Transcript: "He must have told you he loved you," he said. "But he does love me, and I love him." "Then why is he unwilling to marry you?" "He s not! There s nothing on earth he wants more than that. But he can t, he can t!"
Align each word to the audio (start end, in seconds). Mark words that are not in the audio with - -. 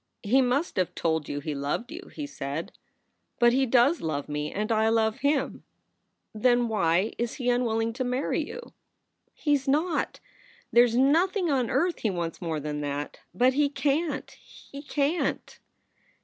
"He 0.23 0.41
must 0.41 0.77
have 0.77 0.95
told 0.95 1.29
you 1.29 1.41
he 1.41 1.53
loved 1.53 1.91
you," 1.91 2.09
he 2.11 2.25
said. 2.25 2.71
"But 3.37 3.53
he 3.53 3.67
does 3.67 4.01
love 4.01 4.27
me, 4.27 4.51
and 4.51 4.71
I 4.71 4.89
love 4.89 5.19
him." 5.19 5.63
"Then 6.33 6.67
why 6.67 7.13
is 7.19 7.35
he 7.35 7.51
unwilling 7.51 7.93
to 7.93 8.03
marry 8.03 8.43
you?" 8.43 8.73
"He 9.35 9.53
s 9.53 9.67
not! 9.67 10.19
There 10.71 10.85
s 10.85 10.95
nothing 10.95 11.51
on 11.51 11.69
earth 11.69 11.99
he 11.99 12.09
wants 12.09 12.41
more 12.41 12.59
than 12.59 12.81
that. 12.81 13.19
But 13.35 13.53
he 13.53 13.69
can 13.69 14.23
t, 14.23 14.39
he 14.39 14.81
can 14.81 15.39
t!" 15.45 15.57